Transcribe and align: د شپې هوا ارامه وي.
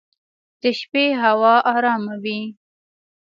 د 0.61 0.63
شپې 0.79 1.05
هوا 1.23 1.55
ارامه 1.73 2.15
وي. 2.23 2.41